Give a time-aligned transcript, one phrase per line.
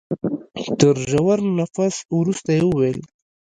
[0.79, 2.99] تر ژور تنفس وروسته يې وويل.